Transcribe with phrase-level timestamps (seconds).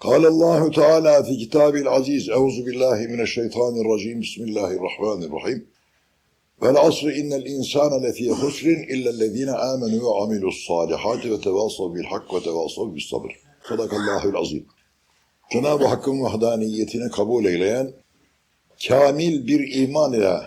[0.00, 5.66] قال الله تعالى في كتابه العزيز أعوذ بالله من الشيطان الرجيم بسم الله الرحمن الرحيم
[6.62, 13.38] والعصر إن الإنسان لفي خسر إلا الذين آمنوا وعملوا الصالحات وتواصوا بالحق وتواصوا بالصبر
[13.68, 14.66] صدق الله العظيم
[15.52, 17.92] Cenab-ı Hakk'ın vahdaniyetini kabul eyleyen,
[18.88, 20.40] kamil bir iman ile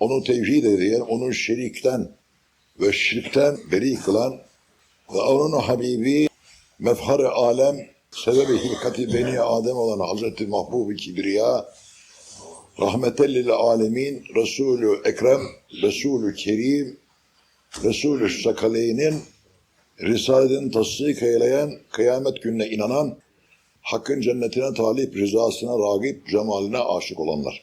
[0.00, 2.08] onu tevhid edeyen, onu şerikten
[2.80, 4.40] ve şirkten beri kılan
[5.14, 6.28] ve onun Habibi
[6.78, 11.68] mefhar-ı alem sebebi hilkati beni Adem olan Hazreti Mahbub-i Kibriya
[12.80, 15.40] rahmetellil alemin Resulü Ekrem,
[15.82, 16.98] Resulü Kerim,
[17.84, 19.22] Resulü Sakaleynin
[20.00, 23.18] Risaletin tasdik eyleyen, kıyamet gününe inanan,
[23.82, 27.62] Hakk'ın cennetine talip, rızasına ragip, cemaline aşık olanlar.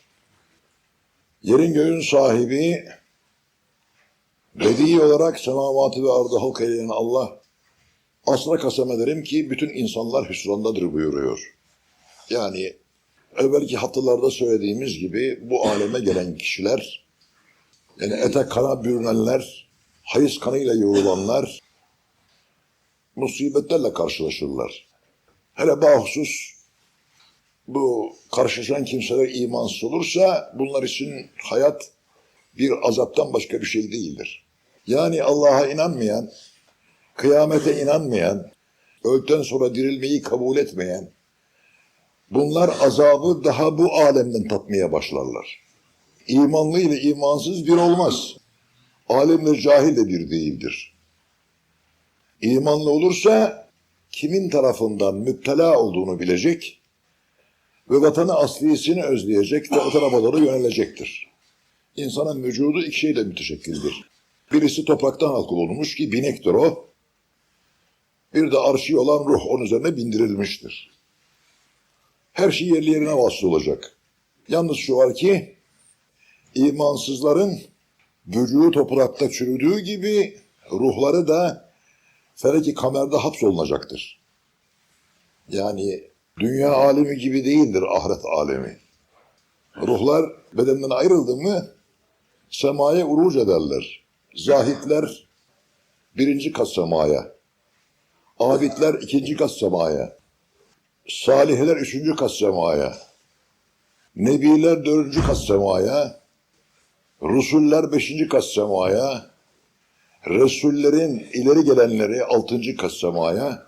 [1.44, 2.86] Yerin göğün sahibi,
[4.56, 7.39] Bedi olarak semavatı ve ardı halk eyleyen Allah,
[8.34, 11.56] asla kasem ederim ki bütün insanlar hüsrandadır buyuruyor.
[12.30, 12.74] Yani
[13.38, 17.06] evvelki haftalarda söylediğimiz gibi bu aleme gelen kişiler,
[18.00, 19.70] yani ete kana bürünenler,
[20.04, 21.60] hayız kanıyla yoğrulanlar,
[23.16, 24.88] musibetlerle karşılaşırlar.
[25.54, 26.30] Hele bahusus
[27.68, 31.92] bu karşılaşan kimseler imansız olursa bunlar için hayat
[32.58, 34.46] bir azaptan başka bir şey değildir.
[34.88, 36.32] Yani Allah'a inanmayan,
[37.20, 38.52] kıyamete inanmayan,
[39.04, 41.10] öldükten sonra dirilmeyi kabul etmeyen,
[42.32, 45.60] bunlar azabı daha bu alemden tatmaya başlarlar.
[46.28, 48.36] İmanlı ile imansız bir olmaz.
[49.10, 50.94] Alemle cahil de bir değildir.
[52.42, 53.68] İmanlı olursa
[54.12, 56.80] kimin tarafından müptela olduğunu bilecek
[57.90, 61.30] ve vatanı aslisini özleyecek ve vatana doğru yönelecektir.
[61.96, 64.10] İnsanın vücudu iki şeyle müteşekkildir.
[64.54, 66.89] Birisi topraktan halk olmuş ki binektir o.
[68.34, 70.92] Bir de arşi olan ruh onun üzerine bindirilmiştir.
[72.34, 73.98] Her şey yerli yerine vasıl olacak.
[74.48, 75.56] Yalnız şu var ki
[76.56, 77.60] imansızların
[78.28, 80.40] vücudu toprakta çürüdüğü gibi
[80.72, 81.70] ruhları da
[82.36, 84.20] feleki kamerde hapsolunacaktır.
[85.50, 86.04] Yani
[86.40, 88.78] dünya alemi gibi değildir ahiret alemi.
[89.82, 91.68] Ruhlar bedenden ayrıldı mı
[92.50, 94.04] semaya uruç ederler.
[94.36, 95.28] Zahitler
[96.18, 97.39] birinci kat semaya.
[98.40, 100.18] Abidler ikinci kat semaya.
[101.10, 102.98] Salihler üçüncü kat semaya.
[104.16, 106.20] Nebiler dördüncü kat semaya.
[107.22, 109.26] Rusuller beşinci kat semaya.
[110.28, 113.64] Resullerin ileri gelenleri altıncı kat semaya.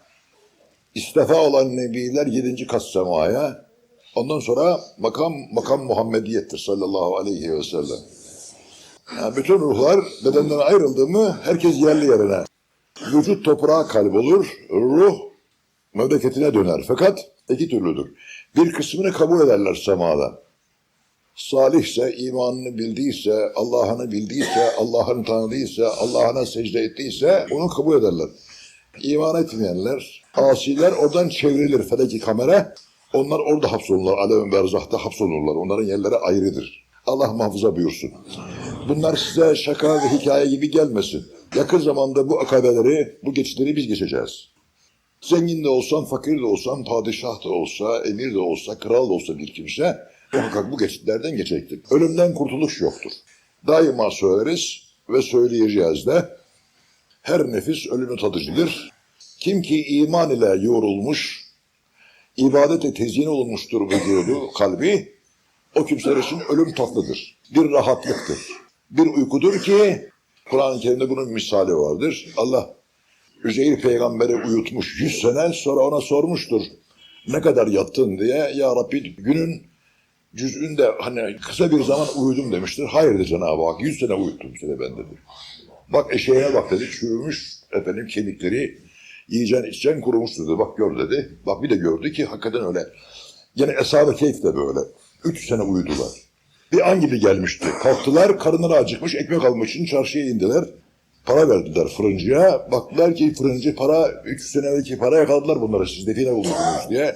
[0.95, 3.65] İstifa olan nebiler yedinci kat semaya.
[4.15, 7.99] Ondan sonra makam makam Muhammediyettir sallallahu aleyhi ve sellem.
[9.17, 12.50] Yani bütün ruhlar bedenden ayrıldı mı herkes yerli yerine.
[13.13, 15.15] Vücut toprağa kalp olur, ruh
[15.93, 16.83] memleketine döner.
[16.87, 17.19] Fakat
[17.49, 18.11] iki türlüdür.
[18.55, 20.41] Bir kısmını kabul ederler semada.
[21.35, 28.29] Salihse, imanını bildiyse, Allah'ını bildiyse, Allah'ını tanıdıysa, Allah'ına secde ettiyse onu kabul ederler.
[29.03, 32.75] İman etmeyenler, asiler oradan çevrilir feleki kamera.
[33.13, 34.17] Onlar orada hapsolurlar.
[34.17, 35.55] Alem-i berzahta hapsolurlar.
[35.55, 36.87] Onların yerleri ayrıdır.
[37.05, 38.11] Allah muhafaza buyursun.
[38.89, 41.25] Bunlar size şaka ve hikaye gibi gelmesin.
[41.55, 44.47] Yakın zamanda bu akabeleri, bu geçitleri biz geçeceğiz.
[45.21, 49.37] Zengin de olsan, fakir de olsan, padişah da olsa, emir de olsa, kral da olsa
[49.37, 49.99] bir kimse
[50.33, 51.81] muhakkak bu geçitlerden geçecektir.
[51.91, 53.11] Ölümden kurtuluş yoktur.
[53.67, 54.77] Daima söyleriz
[55.09, 56.29] ve söyleyeceğiz de
[57.21, 58.91] her nefis ölümü tadıcıdır.
[59.39, 61.45] Kim ki iman ile yoğrulmuş,
[62.37, 65.13] ibadete tezyin olunmuştur vücudu, kalbi,
[65.75, 67.37] o kimseler için ölüm tatlıdır.
[67.55, 68.60] Bir rahatlıktır.
[68.91, 70.09] Bir uykudur ki
[70.49, 72.27] Kur'an-ı Kerim'de bunun misali vardır.
[72.37, 72.75] Allah
[73.43, 76.61] Üzeyir peygamberi uyutmuş yüz sene sonra ona sormuştur.
[77.27, 78.51] Ne kadar yattın diye.
[78.55, 79.63] Ya Rabbi günün
[80.35, 82.85] cüz'ünde hani kısa bir zaman uyudum demiştir.
[82.85, 83.81] Hayır dedi Cenab-ı Hak.
[83.81, 85.17] Yüz sene uyuttum seni ben dedi.
[85.89, 86.89] Bak eşeğine bak dedi.
[86.91, 88.77] Çürümüş efendim kemikleri
[89.27, 90.59] yiyeceksin içeceksin kurumuş dedi.
[90.59, 91.39] Bak gör dedi.
[91.45, 92.79] Bak bir de gördü ki hakikaten öyle.
[93.55, 94.79] Yine Eshab-ı Keyf de böyle.
[95.23, 96.11] Üç sene uyudular.
[96.71, 97.67] Bir an gibi gelmişti.
[97.83, 100.65] Kalktılar, karınları acıkmış, ekmek almak için çarşıya indiler.
[101.25, 102.71] Para verdiler fırıncıya.
[102.71, 107.15] Baktılar ki fırıncı para, üç sene evvelki para yakaladılar bunları siz define buldunuz diye.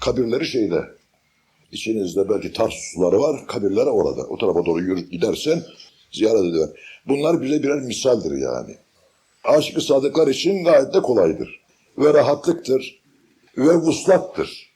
[0.00, 0.84] Kabirleri şeyde.
[1.72, 4.22] İçinizde belki Tars suları var, kabirler orada.
[4.22, 5.62] O tarafa doğru yürü gidersen
[6.12, 6.68] ziyaret ediyor.
[7.08, 8.76] Bunlar bize birer misaldir yani.
[9.44, 11.60] Aşık-ı sadıklar için gayet de kolaydır.
[11.98, 13.02] Ve rahatlıktır.
[13.58, 14.71] Ve vuslattır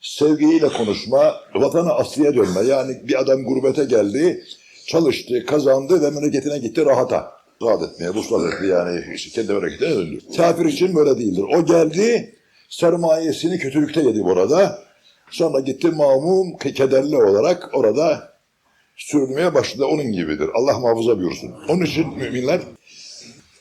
[0.00, 2.60] sevgiyle konuşma, vatana asliye dönme.
[2.60, 4.44] Yani bir adam gurbete geldi,
[4.86, 7.40] çalıştı, kazandı ve memleketine gitti rahata.
[7.62, 10.18] Rahat etmeye, vuslat etti yani işte kendi memleketine döndü.
[10.36, 11.44] Kafir için böyle değildir.
[11.56, 12.34] O geldi,
[12.68, 14.78] sermayesini kötülükte yedi burada.
[15.30, 18.32] Sonra gitti mamum kederli olarak orada
[18.96, 19.84] sürünmeye başladı.
[19.84, 20.48] Onun gibidir.
[20.54, 21.54] Allah muhafaza buyursun.
[21.68, 22.60] Onun için müminler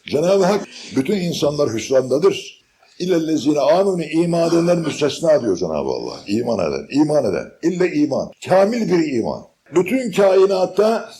[0.07, 2.58] Cenab-ı Hak bütün insanlar hüsrandadır.
[2.99, 6.19] İllellezine aminu iman edenler müstesna diyor Cenab-ı Allah.
[6.27, 7.51] İman eden, iman eden.
[7.63, 8.31] İlle iman.
[8.45, 9.45] Kamil bir iman.
[9.75, 11.11] Bütün kainatta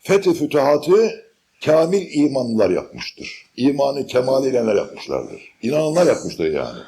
[0.00, 1.24] fethi fütuhatı
[1.64, 3.46] kamil imanlılar yapmıştır.
[3.56, 4.44] İmanı kemal
[4.76, 5.42] yapmışlardır.
[5.62, 6.78] İnananlar yapmıştır yani.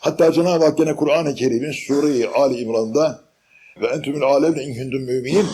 [0.00, 3.20] Hatta Cenab-ı Hak gene Kur'an-ı Kerim'in Sure-i Ali İmran'da
[3.80, 5.46] ve entümül alemle inkündüm müminin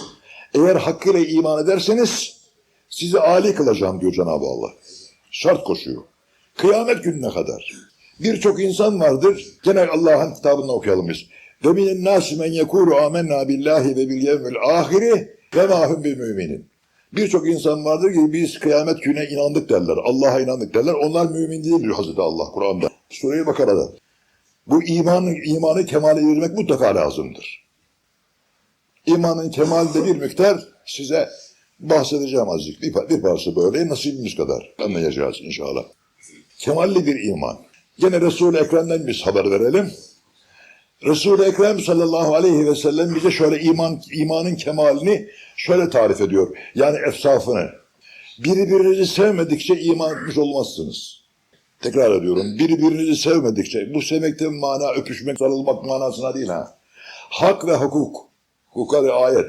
[0.54, 2.36] eğer hakkıyla iman ederseniz
[2.88, 4.70] sizi âli kılacağım diyor Cenab-ı Allah.
[5.30, 6.02] Şart koşuyor.
[6.56, 7.72] Kıyamet gününe kadar.
[8.20, 9.46] Birçok insan vardır.
[9.64, 11.26] Gene Allah'ın kitabını okuyalım biz.
[11.64, 16.66] Ve minen nâsi men yekûlu âmennâ billahi ve bil yevmil âhiri ve mâhum bi müminin.
[17.12, 19.96] Birçok insan vardır ki biz kıyamet gününe inandık derler.
[20.04, 20.92] Allah'a inandık derler.
[20.94, 22.88] Onlar mümin değil diyor Hazreti Allah Kur'an'da.
[23.10, 23.88] Sure-i Bakara'da.
[24.66, 27.64] Bu imanı, imanı kemale erdirmek mutlaka lazımdır.
[29.06, 31.28] İmanın kemalde bir miktar size
[31.80, 32.82] bahsedeceğim azıcık.
[32.82, 35.84] Bir, bir parça böyle nasibimiz kadar anlayacağız inşallah.
[36.58, 37.56] Kemalli bir iman.
[37.98, 39.92] Gene Resul-i Ekrem'den biz haber verelim.
[41.06, 46.56] Resul-i Ekrem sallallahu aleyhi ve sellem bize şöyle iman imanın kemalini şöyle tarif ediyor.
[46.74, 47.70] Yani efsafını.
[48.38, 51.24] Birbirinizi sevmedikçe iman etmiş olmazsınız.
[51.80, 52.58] Tekrar ediyorum.
[52.58, 56.78] Birbirinizi sevmedikçe, bu sevmekten mana öpüşmek, sarılmak manasına değil ha.
[57.30, 58.28] Hak ve hukuk,
[58.66, 59.46] hukuka riayet,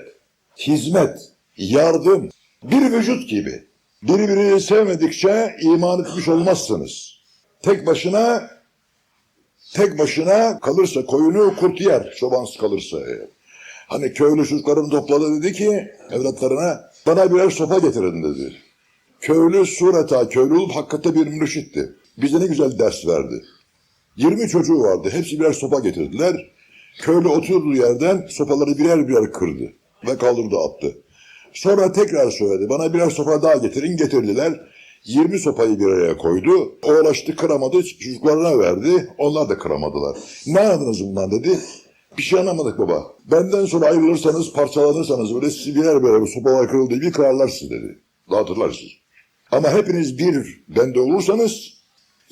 [0.58, 1.20] hizmet,
[1.58, 2.30] yardım,
[2.64, 3.64] bir vücut gibi.
[4.08, 7.20] Birbirinizi sevmedikçe iman etmiş olmazsınız.
[7.62, 8.50] Tek başına,
[9.74, 12.98] tek başına kalırsa koyunu kurt yer, çobansız kalırsa.
[13.88, 18.56] Hani köylü çocuklarını topladı dedi ki evlatlarına bana birer sopa getirin dedi.
[19.20, 21.96] Köylü sureta köylü olup hakikaten bir mürşitti.
[22.18, 23.44] Bize ne güzel ders verdi.
[24.18, 25.10] 20 çocuğu vardı.
[25.12, 26.52] Hepsi birer sopa getirdiler.
[27.02, 29.74] Köylü oturduğu yerden sopaları birer birer kırdı.
[30.08, 30.98] Ve kaldırdı attı.
[31.56, 32.70] Sonra tekrar söyledi.
[32.70, 33.98] Bana birer sopa daha getirin.
[33.98, 34.62] Getirdiler.
[35.04, 36.78] 20 sopayı bir araya koydu.
[36.84, 37.84] O uğraştı kıramadı.
[37.84, 39.10] Çocuklarına verdi.
[39.18, 40.18] Onlar da kıramadılar.
[40.48, 41.60] Ne anladınız bundan dedi.
[42.18, 43.04] Bir şey anlamadık baba.
[43.32, 48.00] Benden sonra ayrılırsanız, parçalanırsanız böyle sizi birer birer bu sopalar kırıldığı gibi kırarlar sizi dedi.
[48.32, 48.92] Dağıtırlar sizi.
[49.52, 51.74] Ama hepiniz bir bende olursanız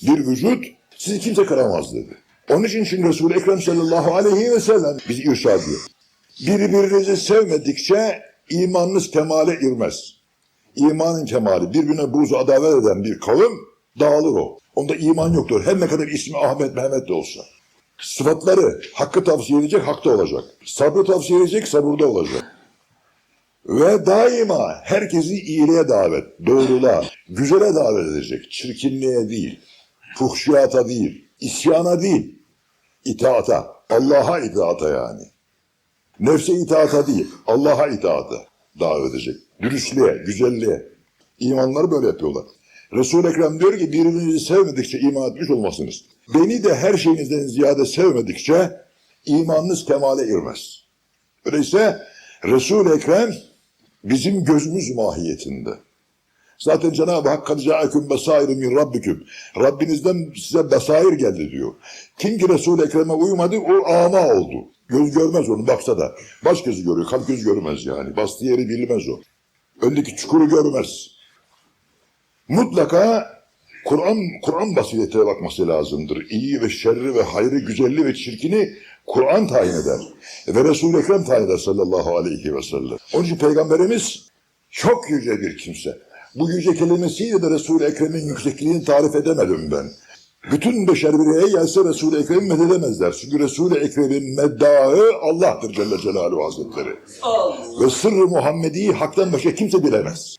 [0.04, 0.66] bir vücut
[0.98, 2.18] sizi kimse kıramaz dedi.
[2.50, 5.80] Onun için şimdi Resul-i Ekrem sallallahu aleyhi ve sellem bizi irşad ediyor.
[6.48, 10.14] Birbirinizi sevmedikçe imanınız kemale irmez.
[10.76, 13.52] İmanın kemali birbirine buğzu adalet eden bir kavim
[14.00, 14.58] dağılır o.
[14.76, 15.66] Onda iman yoktur.
[15.66, 17.42] Her ne kadar ismi Ahmet Mehmet de olsa.
[18.02, 20.44] Sıfatları hakkı tavsiye edecek, hakta olacak.
[20.66, 22.56] Sabrı tavsiye edecek, sabırda olacak.
[23.66, 28.52] Ve daima herkesi iyiliğe davet, doğruluğa, güzele davet edecek.
[28.52, 29.60] Çirkinliğe değil,
[30.18, 32.36] fuhşiyata değil, isyana değil,
[33.06, 35.33] itaata, Allah'a itaata yani.
[36.20, 38.46] Nefse itaata değil, Allah'a itaata
[38.80, 39.36] davet edecek.
[39.62, 40.86] Dürüstlüğe, güzelliğe.
[41.40, 42.44] İmanları böyle yapıyorlar.
[42.94, 46.06] Resul-i Ekrem diyor ki birbirinizi sevmedikçe iman etmiş olmasınız.
[46.34, 48.72] Beni de her şeyinizden ziyade sevmedikçe
[49.26, 50.84] imanınız kemale ermez.
[51.46, 52.00] Öyleyse
[52.44, 53.34] Resul-i Ekrem
[54.04, 55.70] bizim gözümüz mahiyetinde.
[56.60, 59.24] Zaten Cenab-ı Hak kad ca'akum basairu min rabbiküm.
[59.58, 61.74] Rabbinizden size besair geldi diyor.
[62.18, 64.73] Kim ki Resul-i Ekrem'e uymadı o ama oldu.
[64.88, 66.16] Göz görmez onu baksa da.
[66.46, 68.16] Baş gözü görüyor, kalp göz görmez yani.
[68.16, 69.20] Bastığı yeri bilmez o.
[69.82, 71.08] Öndeki çukuru görmez.
[72.48, 73.34] Mutlaka
[73.86, 76.26] Kur'an Kur'an basiretine bakması lazımdır.
[76.30, 78.74] İyi ve şerri ve hayrı, güzelliği ve çirkini
[79.08, 80.00] Kur'an tayin eder.
[80.48, 82.98] Ve Resul-i Ekrem tayin eder sallallahu aleyhi ve sellem.
[83.14, 84.28] Onun için Peygamberimiz
[84.70, 85.98] çok yüce bir kimse.
[86.36, 89.92] Bu yüce kelimesiyle de Resul-i Ekrem'in yüksekliğini tarif edemedim ben.
[90.52, 93.12] Bütün beşer bir araya gelse Resul-i Ekrem'i mededemezler.
[93.12, 96.96] Çünkü Resul-i Ekrem'in meddahı Allah'tır Celle Celaluhu Hazretleri.
[97.82, 100.36] Ve sırrı Muhammedi haktan başka kimse bilemez.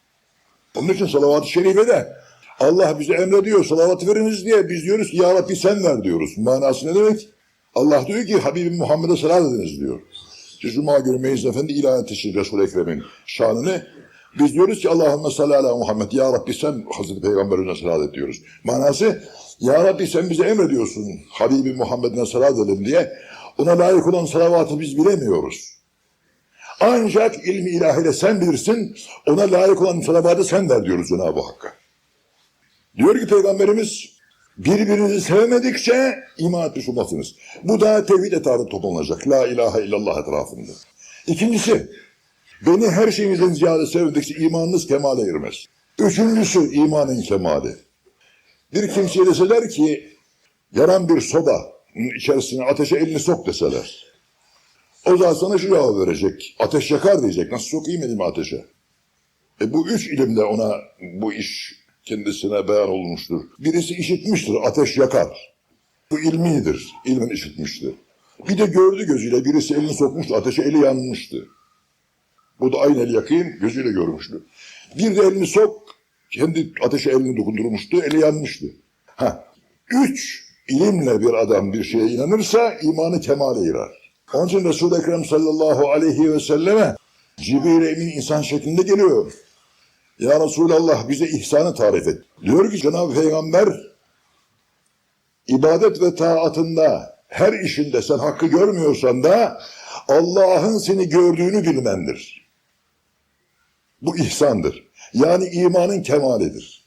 [0.76, 2.12] Onun için salavat-ı şerifede
[2.60, 6.38] Allah bize emrediyor salavat veriniz diye biz diyoruz ki ya Rabbi sen ver diyoruz.
[6.38, 7.28] Manası ne demek?
[7.74, 10.00] Allah diyor ki Habibim Muhammed'e salat ediniz diyor.
[10.60, 13.86] Cuma günü Meyiz Efendi ilan etmiştir Resul-i Ekrem'in şanını.
[14.38, 16.12] Biz diyoruz ki Allahümme salli ala Muhammed.
[16.12, 18.42] Ya Rabbi sen Hazreti Peygamberine salat et diyoruz.
[18.64, 19.22] Manası
[19.60, 23.12] Ya Rabbi sen bize emrediyorsun Habibim Muhammed'ine salat edelim diye.
[23.58, 25.74] Ona layık olan salavatı biz bilemiyoruz.
[26.80, 31.72] Ancak ilmi ilahiyle sen bilirsin, ona layık olan salavatı sen ver diyoruz Cenab-ı Hakk'a.
[32.96, 34.04] Diyor ki Peygamberimiz,
[34.58, 37.34] birbirinizi sevmedikçe iman etmiş olmazsınız.
[37.64, 39.28] Bu da tevhid etrafında toplanacak.
[39.28, 40.72] La ilahe illallah etrafında.
[41.26, 41.90] İkincisi,
[42.66, 45.64] beni her şeyinizden ziyade sevmedikçe imanınız kemale ermez.
[45.98, 47.76] Üçüncüsü imanın kemali.
[48.74, 50.16] Bir kimseye deseler ki,
[50.74, 51.72] yanan bir soba
[52.16, 54.04] içerisine ateşe elini sok deseler.
[55.06, 56.56] O zaman sana şu cevap verecek.
[56.58, 57.52] Ateş yakar diyecek.
[57.52, 58.64] Nasıl sokayım elimi ateşe?
[59.60, 63.40] E bu üç ilimde ona bu iş kendisine beyan olmuştur.
[63.58, 65.54] Birisi işitmiştir, ateş yakar.
[66.10, 67.94] Bu ilmidir, ilmin işitmişti.
[68.48, 71.48] Bir de gördü gözüyle, birisi elini sokmuştu, ateşe eli yanmıştı.
[72.60, 74.42] Bu da aynı el yakayım, gözüyle görmüştü.
[74.98, 75.94] Bir de elini sok,
[76.30, 78.66] kendi ateşe elini dokundurmuştu, eli yanmıştı.
[79.06, 79.44] Ha,
[79.90, 84.12] üç ilimle bir adam bir şeye inanırsa imanı kemale erer.
[84.34, 86.96] Onun için Resul-i Ekrem sallallahu aleyhi ve selleme
[87.36, 89.32] Cibril Emin insan şeklinde geliyor.
[90.18, 92.18] Ya Resulallah bize ihsanı tarif et.
[92.42, 93.68] Diyor ki Cenab-ı Peygamber
[95.46, 99.60] ibadet ve taatında her işinde sen hakkı görmüyorsan da
[100.08, 102.43] Allah'ın seni gördüğünü bilmendir.
[104.04, 104.88] Bu ihsandır.
[105.14, 106.84] Yani imanın kemalidir.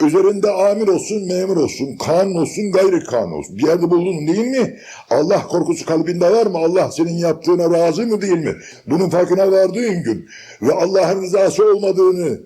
[0.00, 3.58] Üzerinde amir olsun, memur olsun, kanun olsun, gayri kanun olsun.
[3.58, 4.78] Bir yerde buldun değil mi?
[5.10, 6.58] Allah korkusu kalbinde var mı?
[6.58, 8.56] Allah senin yaptığına razı mı değil mi?
[8.86, 10.28] Bunun farkına vardığın gün
[10.62, 12.40] ve Allah'ın rızası olmadığını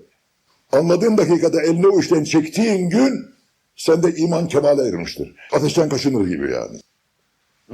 [0.73, 3.25] anladığın dakikada eline o çektiğin gün
[3.77, 5.35] sende iman kemale ermiştir.
[5.53, 6.81] Ateşten kaşınır gibi yani.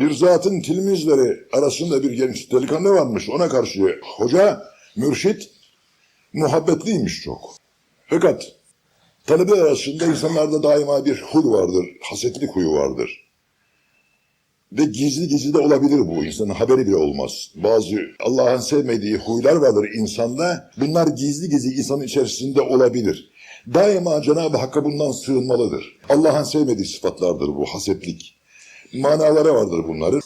[0.01, 3.29] Bir zatın tilmizleri arasında bir genç delikanlı varmış.
[3.31, 4.63] Ona karşı hoca,
[4.97, 5.52] mürşit
[6.33, 7.57] muhabbetliymiş çok.
[8.07, 8.53] Fakat
[9.27, 13.23] talebe arasında insanlarda daima bir huy vardır, hasetlik huyu vardır.
[14.73, 16.25] Ve gizli gizli de olabilir bu.
[16.25, 17.51] İnsanın haberi bile olmaz.
[17.55, 20.71] Bazı Allah'ın sevmediği huylar vardır insanda.
[20.77, 23.31] Bunlar gizli gizli insanın içerisinde olabilir.
[23.75, 25.99] Daima Cenab-ı Hakk'a bundan sığınmalıdır.
[26.09, 28.35] Allah'ın sevmediği sıfatlardır bu hasetlik.
[28.95, 30.21] Manaları vardır bunların.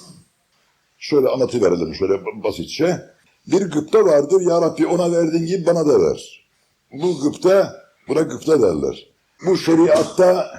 [0.99, 3.01] Şöyle anlatıverelim şöyle basitçe.
[3.47, 4.41] Bir gıpta vardır.
[4.41, 6.47] Ya Rabbi ona verdiğin gibi bana da ver.
[6.93, 9.07] Bu gıpta, buna gıpta derler.
[9.47, 10.51] Bu şeriatta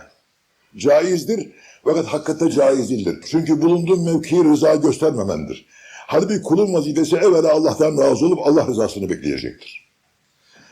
[0.78, 1.52] caizdir.
[1.84, 3.20] Fakat hakikatte caiz değildir.
[3.32, 5.66] Çünkü bulunduğun mevkiyi rıza göstermemendir.
[6.08, 9.88] Halbuki kulun vazifesi evvela Allah'tan razı olup Allah rızasını bekleyecektir.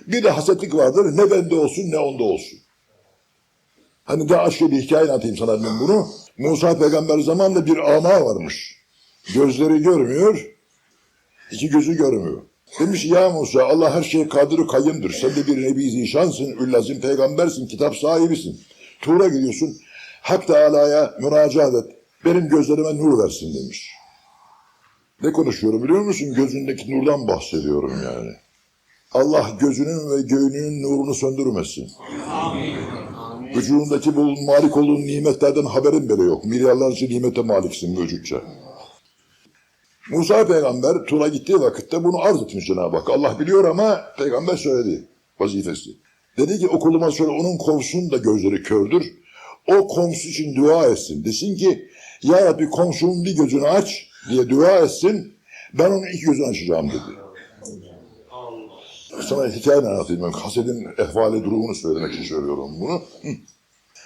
[0.07, 1.17] Bir de hasetlik vardır.
[1.17, 2.59] Ne bende olsun ne onda olsun.
[4.03, 6.07] Hani daha aşk bir hikaye anlatayım sana ben bunu.
[6.37, 8.75] Musa peygamber zamanında bir ama varmış.
[9.33, 10.54] Gözleri görmüyor,
[11.51, 12.41] iki gözü görmüyor.
[12.79, 15.11] Demiş ya Musa Allah her şeye kadir kayyımdır.
[15.11, 18.59] Sen de bir nebi zişansın, üllazim peygambersin, kitap sahibisin.
[19.01, 19.77] Tuğra gidiyorsun.
[20.21, 21.95] Hak Teala'ya müracaat et.
[22.25, 23.91] Benim gözlerime nur versin demiş.
[25.23, 26.33] Ne konuşuyorum biliyor musun?
[26.33, 28.31] Gözündeki nurdan bahsediyorum yani.
[29.11, 31.87] Allah gözünün ve göğünün nurunu söndürmesin.
[33.55, 36.45] Vücudundaki bu malik olduğun nimetlerden haberin bile yok.
[36.45, 38.41] Milyarlarca nimete maliksin vücutça.
[40.09, 43.09] Musa peygamber Tur'a gittiği vakitte bunu arz etmiş Cenab-ı Hak.
[43.09, 45.07] Allah biliyor ama peygamber söyledi
[45.39, 45.89] vazifesi.
[46.37, 49.03] Dedi ki okuluma söyle onun komşunun da gözleri kördür.
[49.67, 51.25] O komşu için dua etsin.
[51.25, 51.89] Desin ki
[52.23, 55.33] ya Rabbi komşunun bir gözünü aç diye dua etsin.
[55.73, 57.19] Ben onun iki gözünü açacağım dedi.
[59.21, 60.31] Sana hikaye anlatayım.
[60.31, 63.01] Hased'in ehvali durumunu söylemek için söylüyorum bunu.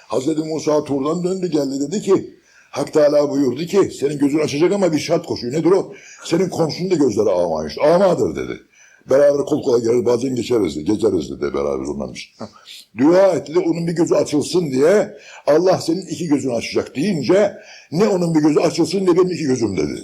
[0.08, 2.39] Hazreti Musa Tur'dan döndü geldi dedi ki
[2.72, 5.54] Hak Teala buyurdu ki senin gözün açacak ama bir şart koşuyor.
[5.54, 5.94] Nedir o?
[6.24, 7.78] Senin komşunun da gözleri ağmaymış.
[7.78, 8.62] Ağmadır dedi.
[9.10, 12.36] Beraber kol kola gelir bazen geçeriz, gezeriz dedi beraber onlarmış.
[12.98, 17.54] Dua etti de onun bir gözü açılsın diye Allah senin iki gözünü açacak deyince
[17.92, 20.04] ne onun bir gözü açılsın ne benim iki gözüm dedi.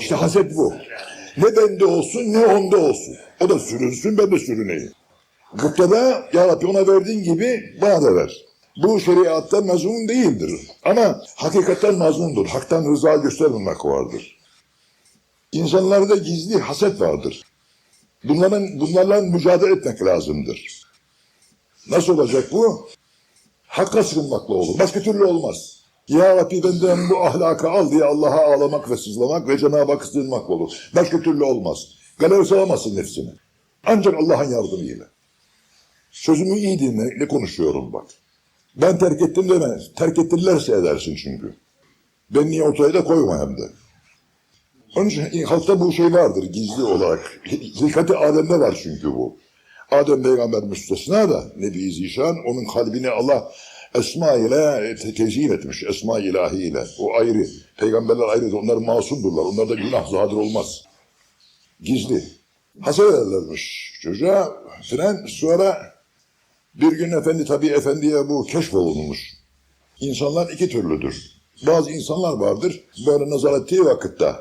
[0.00, 0.72] İşte haset bu.
[1.36, 3.16] Ne bende olsun ne onda olsun.
[3.40, 4.92] O da sürünsün ben de sürüneyim.
[5.54, 8.47] Gıptada ya Rabbi ona verdiğin gibi bana da ver.
[8.82, 10.50] Bu şeriatta mazmun değildir.
[10.84, 12.46] Ama hakikaten mazmundur.
[12.46, 14.38] Haktan rıza göstermemek vardır.
[15.52, 17.42] İnsanlarda gizli haset vardır.
[18.24, 20.82] Bunların, bunlarla mücadele etmek lazımdır.
[21.90, 22.88] Nasıl olacak bu?
[23.66, 24.78] Hakka sığınmakla olur.
[24.78, 25.78] Başka türlü olmaz.
[26.08, 30.50] Ya Rabbi benden bu ahlakı al diye Allah'a ağlamak ve sızlamak ve Cenab-ı Hakk'a sığınmak
[30.50, 30.90] olur.
[30.94, 31.78] Başka türlü olmaz.
[32.18, 33.30] Galerisi alamazsın nefsini.
[33.86, 35.06] Ancak Allah'ın yardımıyla.
[36.10, 38.06] Sözümü iyi dinle, ne konuşuyorum bak.
[38.80, 39.78] Ben terk ettim deme.
[39.96, 41.54] Terk ettilerse edersin çünkü.
[42.30, 43.70] Ben niye ortaya da koyma hem de.
[44.96, 47.40] Onun için halkta bu şey vardır gizli olarak.
[47.78, 49.36] Zikati Adem'de var çünkü bu.
[49.90, 53.52] Adem peygamber müstesna da Nebi Zişan onun kalbini Allah
[53.94, 55.84] esma ile te- tezyin etmiş.
[55.84, 56.84] Esma ilahi ile.
[56.98, 57.46] O ayrı.
[57.76, 58.56] Peygamberler ayrı.
[58.56, 59.42] Onlar masumdurlar.
[59.42, 60.82] Onlarda günah zadir olmaz.
[61.80, 62.24] Gizli.
[62.80, 64.56] Haset ederlermiş çocuğa.
[64.90, 65.94] Fren sonra
[66.80, 69.18] bir gün efendi tabii efendiye bu keşfolunmuş.
[70.00, 71.38] İnsanlar iki türlüdür.
[71.66, 74.32] Bazı insanlar vardır böyle nazar ettiği vakitte.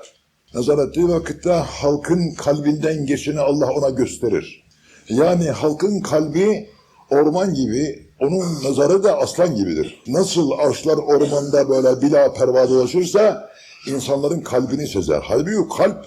[0.54, 4.64] Nazar ettiği vakitte halkın kalbinden geçeni Allah ona gösterir.
[5.10, 6.70] Yani halkın kalbi
[7.12, 10.04] orman gibi Onun nazarı da aslan gibidir.
[10.08, 13.50] Nasıl arşlar ormanda böyle bila perva dolaşırsa
[13.88, 15.22] insanların kalbini sezer.
[15.24, 16.06] Halbuki kalp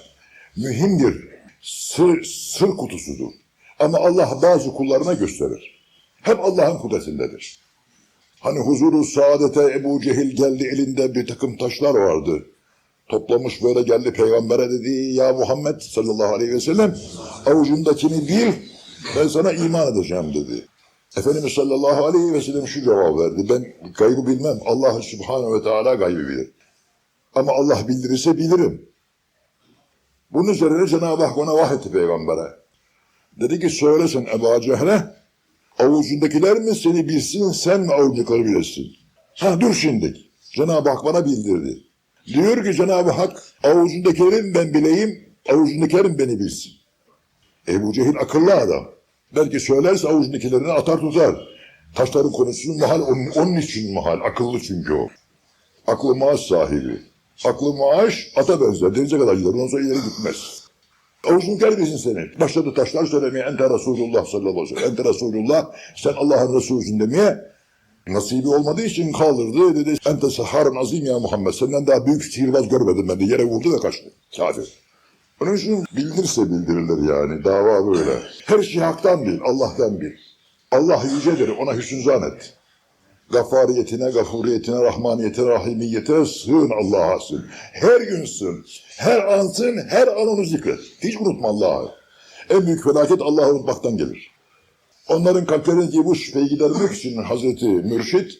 [0.56, 1.28] mühimdir.
[1.62, 3.30] Sır, sır kutusudur.
[3.78, 5.79] Ama Allah bazı kullarına gösterir.
[6.22, 7.60] Hep Allah'ın kudretindedir.
[8.40, 12.46] Hani huzuru saadete Ebu Cehil geldi elinde bir takım taşlar vardı.
[13.08, 16.96] Toplamış böyle geldi peygambere dedi ya Muhammed sallallahu aleyhi ve sellem
[17.46, 18.52] avucundakini bil
[19.16, 20.66] ben sana iman edeceğim dedi.
[21.16, 23.46] Efendimiz sallallahu aleyhi ve sellem şu cevap verdi.
[23.48, 24.58] Ben gaybı bilmem.
[24.66, 26.50] Allah subhanehu ve teala gaybı bilir.
[27.34, 28.88] Ama Allah bildirirse bilirim.
[30.32, 32.56] Bunun üzerine Cenab-ı Hak ona vahyetti peygambere.
[33.40, 35.19] Dedi ki söylesin Ebu Cehre
[35.80, 38.86] avucundakiler mi seni bilsin sen mi avucundakileri bilesin?
[39.34, 40.16] Ha dur şimdi.
[40.52, 41.82] Cenab-ı Hak bana bildirdi.
[42.26, 46.72] Diyor ki Cenab-ı Hak avucundakilerin ben bileyim, avucundakilerin beni bilsin.
[47.68, 48.84] Ebu Cehil akıllı adam.
[49.36, 51.48] Belki söylerse avucundakilerini atar tutar.
[51.94, 54.20] Taşların konusu mahal onun, onun için mahal.
[54.20, 55.08] Akıllı çünkü o.
[55.86, 57.00] Aklı maaş sahibi.
[57.44, 58.94] Aklı maaş ata benzer.
[58.94, 59.48] Denize kadar gider.
[59.48, 60.59] Ondan sonra ileri gitmez.
[61.28, 62.40] Avucun gelmesin seni.
[62.40, 63.44] Başladı taşlar söylemeye.
[63.44, 64.90] Ente Resulullah sallallahu aleyhi ve sellem.
[64.90, 65.66] Ente Resulullah.
[65.96, 67.50] Sen Allah'ın Resulüsün demeye.
[68.08, 69.76] Nasibi olmadığı için kaldırdı.
[69.76, 71.52] Dedi ente saharın azim ya Muhammed.
[71.52, 73.24] Senden daha büyük sihirbaz görmedim ben de.
[73.24, 74.12] Yere vurdu ve kaçtı.
[74.36, 74.68] Kafir.
[75.42, 77.44] Onun için bildirse bildirilir yani.
[77.44, 78.18] Dava böyle.
[78.46, 79.38] Her şey haktan bil.
[79.44, 80.12] Allah'tan bil.
[80.72, 81.48] Allah yücedir.
[81.48, 82.54] Ona hüsnü zan et.
[83.30, 87.46] Gaffariyetine, gafuriyetine, rahmaniyetine, rahimiyetine sığın Allah'a sığın.
[87.72, 88.64] Her gün sığın.
[88.96, 90.80] Her an sığın, her an onu zikret.
[91.02, 91.90] Hiç unutma Allah'ı.
[92.50, 94.30] En büyük felaket Allah'ı unutmaktan gelir.
[95.08, 98.38] Onların kalplerindeki bu şüpheyi gidermek için Hazreti Mürşit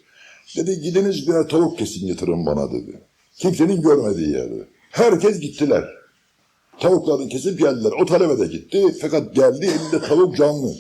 [0.57, 3.01] dedi gidiniz birer tavuk kesin getirin bana dedi.
[3.37, 4.69] Kimsenin görmediği yerde.
[4.91, 5.85] Herkes gittiler.
[6.81, 7.93] Tavuklarını kesip geldiler.
[8.03, 8.85] O talebe de gitti.
[9.01, 10.75] Fakat geldi elinde tavuk canlı.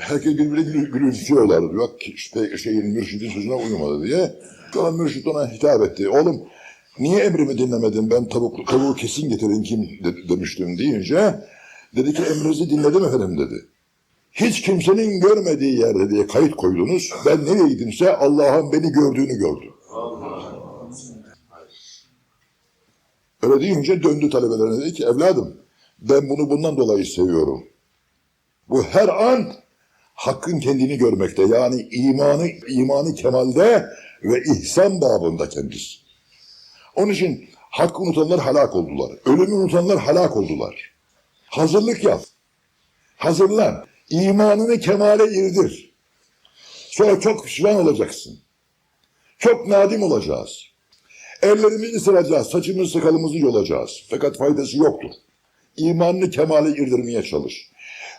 [0.00, 1.78] Herkes birbirine gülü- gülümsüyorlardı.
[1.78, 4.34] Bak işte şeyin mürşidin sözüne uymadı diye.
[4.74, 6.08] Sonra mürşid ona hitap etti.
[6.08, 6.40] Oğlum
[6.98, 11.34] niye emrimi dinlemedin ben tavuk, tavuğu kesin getirin kim de- demiştim deyince
[11.96, 13.54] dedi ki emrinizi dinledim efendim dedi.
[14.32, 17.10] Hiç kimsenin görmediği yerde diye kayıt koydunuz.
[17.26, 19.72] Ben nereye gidimse Allah'ın beni gördüğünü gördüm.
[23.42, 25.56] Öyle deyince döndü talebelerine dedi ki evladım
[25.98, 27.64] ben bunu bundan dolayı seviyorum.
[28.68, 29.52] Bu her an
[30.20, 33.86] hakkın kendini görmekte yani imanı imanı kemalde
[34.22, 35.96] ve ihsan babında kendisi.
[36.96, 39.12] Onun için hakkı unutanlar helak oldular.
[39.24, 40.92] Ölümü unutanlar helak oldular.
[41.46, 42.20] Hazırlık yap.
[43.16, 43.86] Hazırlan.
[44.10, 45.94] İmanını kemale irdir.
[46.90, 48.38] Sonra çok pişman olacaksın.
[49.38, 50.64] Çok nadim olacağız.
[51.42, 54.06] Ellerimizi ısıracağız, saçımızı sakalımızı yolacağız.
[54.10, 55.10] Fakat faydası yoktur.
[55.76, 57.70] İmanını kemale irdirmeye çalış.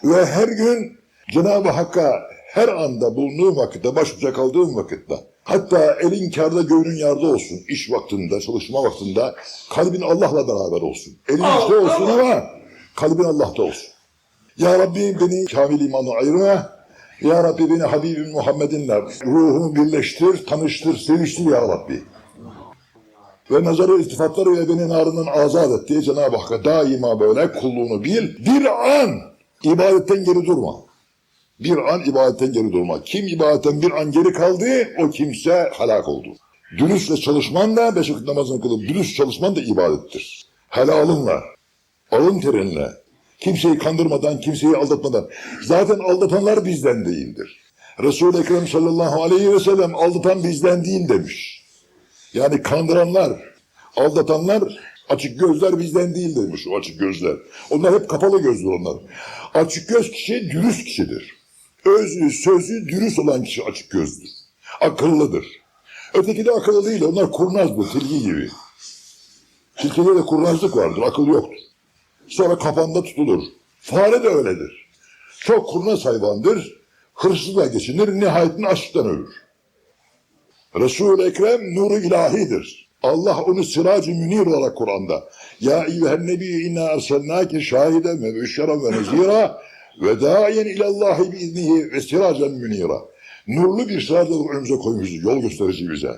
[0.03, 1.00] Ve her gün
[1.31, 2.21] Cenab-ı Hakk'a
[2.53, 7.91] her anda bulunduğun vakitte, baş başa kaldığın vakitte, hatta elin kârda göğünün yarda olsun, iş
[7.91, 9.33] vaktinde, çalışma vaktinde,
[9.69, 11.13] kalbin Allah'la beraber olsun.
[11.29, 12.43] Elin işte olsun ama
[12.95, 13.87] kalbin Allah'ta olsun.
[14.57, 16.69] Ya Rabbi beni kamil imanla ayırma.
[17.21, 22.03] Ya Rabbi beni Habibim Muhammed'inle ruhumu birleştir, tanıştır, seviştir Ya Rabbi.
[23.51, 28.45] Ve nazarı iltifatlarıyla beni narından azat et diye Cenab-ı Hakk'a daima böyle kulluğunu bil.
[28.45, 29.19] Bir an
[29.63, 30.90] ibadetten geri durma.
[31.63, 33.03] Bir an ibadetten geri durma.
[33.03, 34.65] Kim ibadetten bir an geri kaldı
[34.99, 36.27] o kimse helak oldu.
[36.77, 40.45] Dürüstle çalışman da beş vakit namazını kılıp dürüst çalışman da ibadettir.
[40.69, 41.41] Helalınla,
[42.11, 42.89] alın terinle,
[43.39, 45.29] kimseyi kandırmadan, kimseyi aldatmadan.
[45.63, 47.59] Zaten aldatanlar bizden değildir.
[48.03, 51.63] Resul-i Ekrem sallallahu aleyhi ve sellem aldatan bizden değil demiş.
[52.33, 53.31] Yani kandıranlar,
[53.97, 54.63] aldatanlar,
[55.09, 57.35] açık gözler bizden değil demiş o açık gözler.
[57.69, 59.03] Onlar hep kapalı gözlü onlar.
[59.53, 61.40] Açık göz kişi dürüst kişidir.
[61.85, 64.29] Özü, sözü dürüst olan kişi açık gözdür.
[64.81, 65.45] Akıllıdır.
[66.13, 67.03] Öteki de akıllı değil.
[67.03, 68.49] Onlar kurnaz bu, tilki gibi.
[69.77, 71.57] Tilkide de kurnazlık vardır, akıl yoktur.
[72.27, 73.43] Sonra kafanda tutulur.
[73.81, 74.89] Fare de öyledir.
[75.39, 76.81] Çok kurnaz hayvandır.
[77.13, 79.35] Hırsızla geçinir, nihayetinde açlıktan ölür.
[80.75, 82.89] Resul-i Ekrem nuru ilahidir.
[83.03, 85.29] Allah onu sıracı münir olarak Kur'an'da.
[85.59, 89.61] Ya eyyühen nebi inna erselnâke şahiden ve müşşeren ve nezira
[90.01, 92.97] ve dâyen ilallahi biiznihi ve siracen münira.
[93.47, 96.11] Nurlu bir olarak önümüze koymuşuz, yol gösterici bize.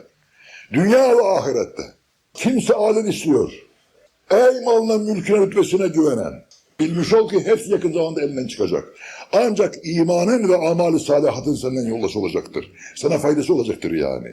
[0.73, 1.83] Dünya ve ahirette.
[2.33, 3.51] Kimse alem istiyor.
[4.31, 6.33] Ey malına, mülküne, rütbesine güvenen.
[6.79, 8.83] Bilmiş ol ki hepsi yakın zamanda elinden çıkacak.
[9.33, 12.71] Ancak imanın ve amali salihatın senden yoldaş olacaktır.
[12.95, 14.27] Sana faydası olacaktır yani.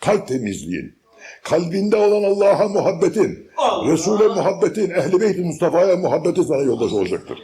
[0.00, 0.94] Kalp temizliğin,
[1.42, 3.50] kalbinde olan Allah'a muhabbetin,
[3.86, 7.38] Resul'e muhabbetin, Ehl-i Beyt-i Mustafa'ya muhabbetin sana yoldaş olacaktır.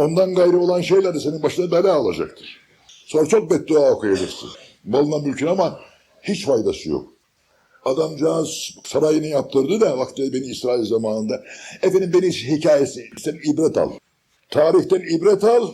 [0.00, 2.60] Ondan gayrı olan şeyler de senin başına bela olacaktır.
[2.86, 4.50] Sonra çok beddua okuyacaksın.
[4.84, 5.80] Malına mülküne ama
[6.22, 7.08] hiç faydası yok.
[7.84, 11.42] Adamcağız sarayını yaptırdı da vakti beni İsrail zamanında.
[11.82, 13.90] Efendim beni hikayesi sen ibret al.
[14.50, 15.68] Tarihten ibret al.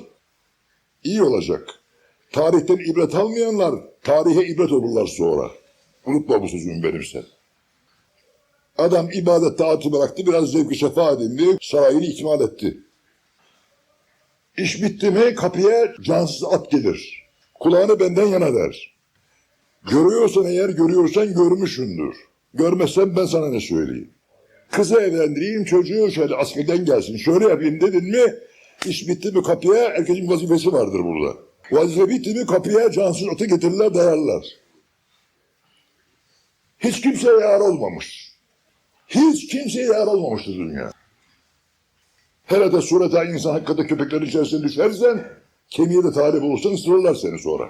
[1.05, 1.69] iyi olacak.
[2.33, 5.51] Tarihten ibret almayanlar tarihe ibret olurlar sonra.
[6.07, 7.25] Unutma bu sözümü benim sen.
[8.79, 11.59] Adam ibadet taatı bıraktı biraz zevk-i sefa edindi.
[11.61, 12.86] Sarayını ikmal etti.
[14.57, 17.27] İş bitti mi kapıya cansız at gelir.
[17.55, 18.97] Kulağını benden yana der.
[19.90, 22.16] Görüyorsan eğer görüyorsan görmüşsündür.
[22.55, 24.11] Görmezsen ben sana ne söyleyeyim.
[24.71, 27.16] Kızı evlendireyim çocuğu şöyle askerden gelsin.
[27.16, 28.35] Şöyle yapayım dedin mi
[28.87, 31.38] iş bitti mi kapıya herkesin vazifesi vardır burada.
[31.71, 34.47] Vazife bitti mi kapıya cansız atı getirirler dayarlar.
[36.79, 38.33] Hiç kimseye yar olmamış.
[39.09, 40.92] Hiç kimseye yar olmamıştır dünya.
[42.46, 45.28] Hele de sureta insan hakkında köpeklerin içerisine düşersen
[45.68, 47.68] kemiğe de talip olursan ısırırlar seni sonra.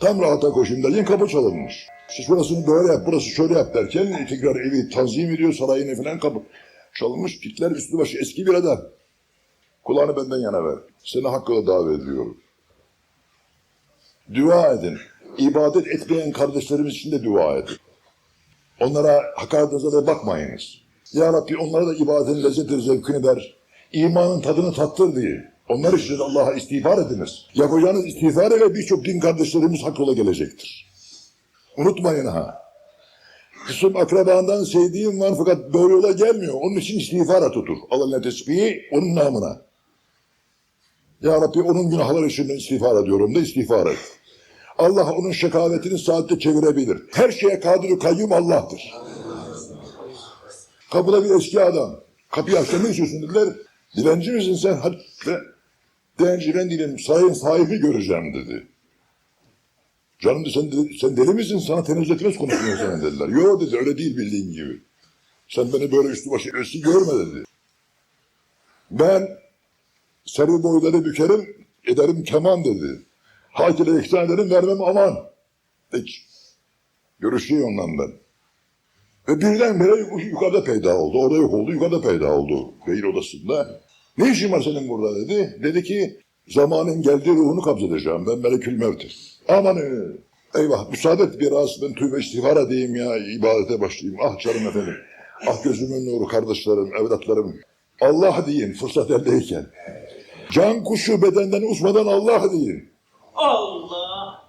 [0.00, 1.86] Tam rahata koşayım kapı çalınmış.
[2.08, 6.42] Siz burasını böyle yap, burası şöyle yap derken tekrar evi tanzim ediyor, sarayını falan kapı
[6.94, 7.40] çalınmış.
[7.40, 8.80] Kitler üstü başı eski bir adam.
[9.84, 10.78] Kulağını benden yana ver.
[11.04, 12.36] Seni hakkıyla davet ediyorum.
[14.34, 14.98] Dua edin.
[15.38, 17.76] İbadet etmeyen kardeşlerimiz için de dua edin.
[18.80, 20.87] Onlara hakaret nazarıyla bakmayınız.
[21.12, 23.56] Ya Rabbi onlara da ibadetin lezzetini, zevkini ver.
[23.92, 25.44] İmanın tadını tattır diye.
[25.68, 27.46] Onlar için Allah'a istiğfar ediniz.
[27.54, 30.88] Yapacağınız istiğfar ile birçok din kardeşlerimiz hak yola gelecektir.
[31.76, 32.62] Unutmayın ha.
[33.66, 36.54] Kısım akrabandan sevdiğim var fakat doğru yola gelmiyor.
[36.54, 37.76] Onun için istiğfara tutur.
[37.90, 39.62] Allah'ın tesbihi onun namına.
[41.22, 43.98] Ya Rabbi onun günahları için istiğfar ediyorum da istiğfar et.
[44.78, 47.02] Allah onun şekavetini saatte çevirebilir.
[47.12, 48.92] Her şeye kadir kayyum Allah'tır.
[50.90, 52.00] Kapıda bir eski adam.
[52.30, 53.48] Kapıyı açtı ne istiyorsun dediler.
[53.96, 54.74] Dilenci misin sen?
[54.74, 54.98] Hadi.
[56.18, 56.98] Dilenci ben değilim.
[56.98, 58.66] Sayın sahibi göreceğim dedi.
[60.18, 61.58] Canım dedi, sen, dedi, sen deli misin?
[61.58, 63.28] Sana tenezzül etmez konuşmuyor sana dediler.
[63.28, 64.80] Yok dedi öyle değil bildiğin gibi.
[65.48, 67.44] Sen beni böyle üstü başı eski görme dedi.
[68.90, 69.28] Ben
[70.24, 73.02] seri boyları bükerim, ederim keman dedi.
[73.52, 75.16] Hak ile ihsan ederim, vermem aman.
[75.92, 76.26] Hiç.
[77.20, 78.27] Görüşüyor ondan ben.
[79.28, 81.18] Ve birdenbire yukarıda peyda oldu.
[81.18, 82.74] Orada yok oldu, yukarıda peyda oldu.
[82.86, 83.80] Beyin odasında.
[84.18, 85.60] Ne işin var senin burada dedi.
[85.62, 86.16] Dedi ki
[86.48, 88.26] zamanın geldiği ruhunu kabzedeceğim.
[88.26, 89.10] Ben melekül mevtim.
[89.48, 89.76] Aman
[90.54, 94.20] eyvah müsaade et biraz ben tövbe istiğfar edeyim ya ibadete başlayayım.
[94.22, 94.94] Ah canım efendim.
[95.48, 97.56] Ah gözümün nuru kardeşlerim, evlatlarım.
[98.00, 99.66] Allah deyin fırsat eldeyken.
[100.50, 102.90] Can kuşu bedenden uçmadan Allah deyin.
[103.34, 104.42] Allah.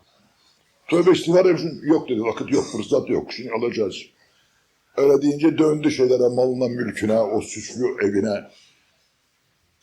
[0.89, 1.45] Tövbe istiğfar.
[1.83, 3.33] Yok dedi vakit yok fırsat yok.
[3.33, 3.95] Şimdi alacağız.
[4.99, 8.43] Öyle deyince döndü şeylere malına mülküne o süslü evine.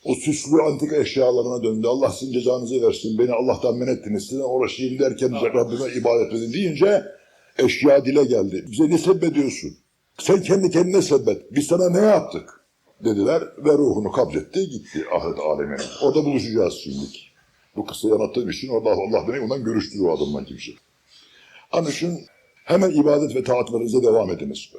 [0.03, 1.87] O süslü antika eşyalarına döndü.
[1.87, 3.19] Allah sizin cezanızı versin.
[3.19, 4.27] Beni Allah'tan men ettiniz.
[4.27, 7.03] Size uğraşayım derken Rabbime ibadet edin deyince
[7.57, 8.65] eşya dile geldi.
[8.71, 9.77] Bize ne sebbediyorsun?
[10.17, 11.53] Sen kendi kendine sebbet.
[11.55, 12.65] Biz sana ne yaptık?
[13.03, 15.81] Dediler ve ruhunu kabzetti gitti ahiret alemine.
[16.01, 17.05] Orada buluşacağız şimdi.
[17.75, 20.71] Bu kıssayı anlattığım için orada Allah beni ondan görüştü o adamdan kimse.
[21.73, 22.19] Onun için
[22.67, 24.69] hemen ibadet ve taatlarınıza devam ediniz.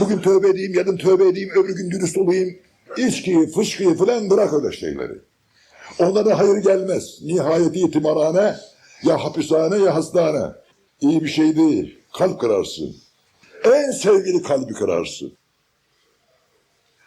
[0.00, 2.56] Bugün tövbe edeyim, yarın tövbe edeyim, öbür gün dürüst olayım.
[2.96, 5.12] İçkiyi, fışkıyı falan bırak öyle şeyleri.
[5.98, 7.18] Onlara hayır gelmez.
[7.22, 8.56] Nihayeti itimarhane,
[9.02, 10.52] ya hapishane ya hastane.
[11.00, 11.98] İyi bir şey değil.
[12.12, 12.96] Kalp kırarsın.
[13.64, 15.32] En sevgili kalbi kırarsın.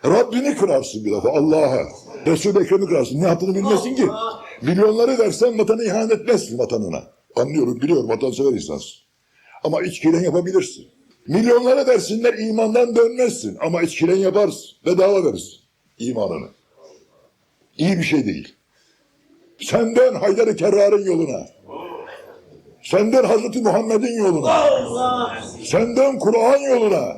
[0.06, 1.80] Rabbini kırarsın bir defa Allah'a.
[2.26, 3.21] Resul-i Ekrem'i kırarsın.
[3.21, 4.08] Ne yaptığını bilmesin ki.
[4.62, 7.04] Milyonları versen vatanı ihanet etmezsin vatanına.
[7.36, 9.07] Anlıyorum, biliyorum vatansever insansın.
[9.68, 10.88] Ama içkiyle yapabilirsin.
[11.28, 13.58] Milyonlara versinler imandan dönmezsin.
[13.62, 14.70] Ama içkiyle yaparsın.
[14.86, 15.60] Bedava verirsin
[15.98, 16.48] imanını.
[17.78, 18.56] İyi bir şey değil.
[19.62, 21.48] Senden Haydar-ı Kerrar'ın yoluna.
[22.84, 24.70] Senden Hazreti Muhammed'in yoluna.
[25.64, 27.18] Senden Kur'an yoluna.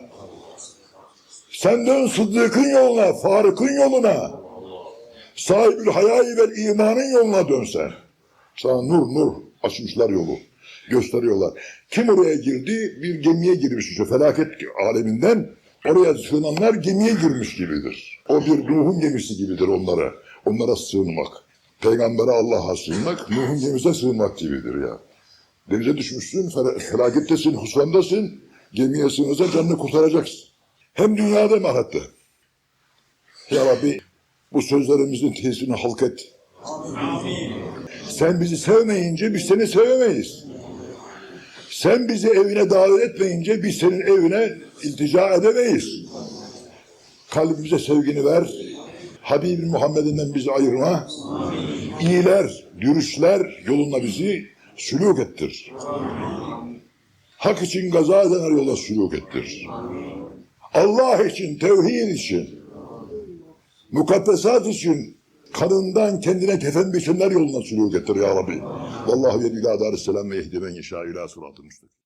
[1.51, 4.31] Senden Sıddık'ın yoluna, Faruk'un yoluna.
[5.35, 7.91] Sahibül hayai vel imanın yoluna dönsen.
[8.57, 9.33] Sana nur nur
[9.63, 10.37] açmışlar yolu.
[10.89, 11.53] Gösteriyorlar.
[11.89, 12.99] Kim oraya girdi?
[13.03, 14.47] Bir gemiye girmiş işte felaket
[14.89, 15.49] aleminden.
[15.85, 18.19] Oraya sığınanlar gemiye girmiş gibidir.
[18.29, 20.13] O bir Nuh'un gemisi gibidir onlara.
[20.45, 21.27] Onlara sığınmak.
[21.81, 24.99] Peygambere Allah'a sığınmak, Nuh'un gemisine sığınmak gibidir ya.
[25.71, 28.41] Denize düşmüşsün, fel- felakettesin, husrandasın.
[28.73, 30.39] Gemiye sığınırsan canını kurtaracaksın.
[30.93, 31.99] Hem dünyada hem ahirette.
[33.51, 33.99] Ya Rabbi
[34.53, 36.19] bu sözlerimizin tesirini halk et.
[38.09, 40.45] Sen bizi sevmeyince biz seni sevemeyiz.
[41.81, 46.05] Sen bizi evine davet etmeyince biz senin evine iltica edemeyiz.
[47.29, 48.49] Kalbimize sevgini ver.
[49.21, 51.07] Habibin Muhammed'inden bizi ayırma.
[52.01, 55.71] İyiler, dürüstler yoluna bizi sülük ettir.
[57.37, 59.67] Hak için gaza edenler yola sülük ettir.
[60.73, 62.59] Allah için, tevhid için,
[63.91, 65.17] mukaddesat için
[65.53, 68.61] kanından kendine kefen biçenler yoluna sülük ettir ya Rabbi.
[69.07, 71.99] Vallahu yedü ila darisselam ve yehdi men yeşâ ila sıratı müstakim.